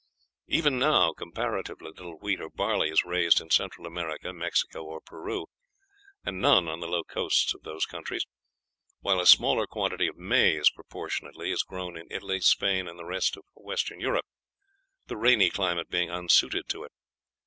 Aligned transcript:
Even 0.47 0.79
now 0.79 1.13
comparatively 1.13 1.89
little 1.91 2.17
wheat 2.17 2.41
or 2.41 2.49
barley 2.49 2.89
is 2.89 3.05
raised 3.05 3.39
in 3.39 3.51
Central 3.51 3.85
America, 3.85 4.33
Mexico, 4.33 4.83
or 4.83 4.99
Peru, 4.99 5.45
and 6.25 6.41
none 6.41 6.67
on 6.67 6.79
the 6.79 6.87
low 6.87 7.03
coasts 7.03 7.53
of 7.53 7.61
those 7.61 7.85
countries; 7.85 8.25
while 9.01 9.19
a 9.19 9.27
smaller 9.27 9.67
quantity 9.67 10.07
of 10.07 10.17
maize, 10.17 10.71
proportionately, 10.71 11.51
is 11.51 11.61
grown 11.61 11.95
in 11.95 12.07
Italy, 12.09 12.39
Spain, 12.41 12.87
and 12.87 12.97
the 12.97 13.05
rest 13.05 13.37
of 13.37 13.43
Western 13.53 13.99
Europe, 13.99 14.25
the 15.05 15.17
rainy 15.17 15.51
climate 15.51 15.91
being 15.91 16.09
unsuited 16.09 16.67
to 16.67 16.83
it. 16.83 16.91